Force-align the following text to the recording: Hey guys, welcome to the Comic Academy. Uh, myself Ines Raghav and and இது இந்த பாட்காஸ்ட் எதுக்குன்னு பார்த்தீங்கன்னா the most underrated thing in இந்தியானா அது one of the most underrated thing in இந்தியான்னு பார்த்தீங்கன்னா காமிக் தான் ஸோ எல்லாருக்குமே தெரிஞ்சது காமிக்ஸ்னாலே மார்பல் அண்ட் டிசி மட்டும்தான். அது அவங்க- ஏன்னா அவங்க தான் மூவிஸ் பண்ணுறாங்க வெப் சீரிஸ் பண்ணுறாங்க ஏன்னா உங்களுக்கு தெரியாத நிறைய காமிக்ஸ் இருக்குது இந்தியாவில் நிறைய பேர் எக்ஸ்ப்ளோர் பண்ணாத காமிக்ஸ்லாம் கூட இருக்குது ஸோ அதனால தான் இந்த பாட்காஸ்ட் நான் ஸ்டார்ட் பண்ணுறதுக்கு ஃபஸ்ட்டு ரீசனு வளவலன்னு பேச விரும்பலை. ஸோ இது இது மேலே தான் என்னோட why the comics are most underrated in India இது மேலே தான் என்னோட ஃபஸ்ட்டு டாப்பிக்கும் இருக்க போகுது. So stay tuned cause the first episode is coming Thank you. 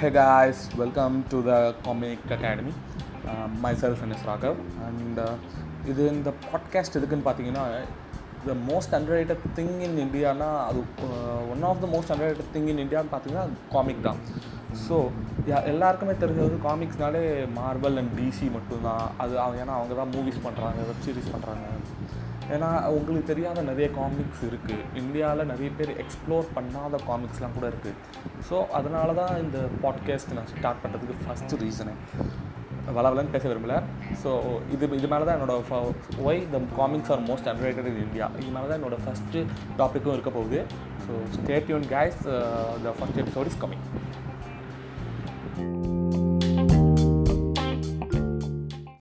Hey 0.00 0.10
guys, 0.10 0.58
welcome 0.76 1.24
to 1.28 1.42
the 1.42 1.74
Comic 1.82 2.18
Academy. 2.30 2.72
Uh, 3.26 3.48
myself 3.62 4.02
Ines 4.02 4.20
Raghav 4.28 4.56
and 4.84 5.18
and 5.18 5.18
இது 5.88 6.02
இந்த 6.08 6.32
பாட்காஸ்ட் 6.44 6.96
எதுக்குன்னு 6.98 7.24
பார்த்தீங்கன்னா 7.24 7.64
the 8.46 8.54
most 8.68 8.94
underrated 8.98 9.42
thing 9.56 9.74
in 9.80 9.98
இந்தியானா 9.98 10.50
அது 10.66 10.82
one 11.50 11.62
of 11.62 11.80
the 11.80 11.88
most 11.94 12.12
underrated 12.14 12.52
thing 12.54 12.68
in 12.68 12.82
இந்தியான்னு 12.84 13.12
பார்த்தீங்கன்னா 13.12 13.46
காமிக் 13.72 14.02
தான் 14.02 14.20
ஸோ 14.86 14.96
எல்லாருக்குமே 15.66 16.12
தெரிஞ்சது 16.12 16.56
காமிக்ஸ்னாலே 16.64 17.22
மார்பல் 17.54 17.96
அண்ட் 17.96 18.20
டிசி 18.20 18.50
மட்டும்தான். 18.50 19.14
அது 19.18 19.40
அவங்க- 19.40 19.62
ஏன்னா 19.64 19.74
அவங்க 19.74 19.94
தான் 19.94 20.12
மூவிஸ் 20.12 20.44
பண்ணுறாங்க 20.44 20.80
வெப் 20.86 21.04
சீரிஸ் 21.04 21.32
பண்ணுறாங்க 21.32 21.64
ஏன்னா 22.50 22.68
உங்களுக்கு 22.88 23.26
தெரியாத 23.26 23.62
நிறைய 23.62 23.90
காமிக்ஸ் 23.90 24.44
இருக்குது 24.44 24.84
இந்தியாவில் 24.94 25.46
நிறைய 25.46 25.70
பேர் 25.70 25.92
எக்ஸ்ப்ளோர் 25.96 26.46
பண்ணாத 26.54 27.00
காமிக்ஸ்லாம் 27.08 27.54
கூட 27.54 27.66
இருக்குது 27.66 27.96
ஸோ 28.50 28.66
அதனால 28.70 29.14
தான் 29.14 29.40
இந்த 29.40 29.58
பாட்காஸ்ட் 29.82 30.32
நான் 30.32 30.46
ஸ்டார்ட் 30.46 30.82
பண்ணுறதுக்கு 30.84 31.24
ஃபஸ்ட்டு 31.24 31.60
ரீசனு 31.60 31.94
வளவலன்னு 32.88 33.30
பேச 33.30 33.48
விரும்பலை. 33.48 33.78
ஸோ 34.22 34.30
இது 34.70 34.88
இது 34.94 35.08
மேலே 35.08 35.24
தான் 35.24 35.36
என்னோட 35.38 35.54
why 36.22 36.48
the 36.50 36.60
comics 36.76 37.10
are 37.10 37.22
most 37.26 37.48
underrated 37.48 37.86
in 37.86 38.02
India 38.02 38.28
இது 38.38 38.50
மேலே 38.50 38.66
தான் 38.66 38.78
என்னோட 38.80 38.98
ஃபஸ்ட்டு 39.04 39.40
டாப்பிக்கும் 39.78 40.12
இருக்க 40.12 40.30
போகுது. 40.30 40.60
So 41.04 41.12
stay tuned 41.36 41.86
cause 41.88 42.22
the 42.82 42.94
first 42.98 43.18
episode 43.18 43.46
is 43.46 43.60
coming 43.60 43.84
Thank 45.58 45.86
you. 45.86 45.97